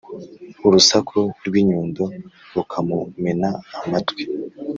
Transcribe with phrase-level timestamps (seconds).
[0.67, 2.03] urusaku rw’inyundo
[2.53, 3.49] rukamumena
[3.83, 4.23] amatwi,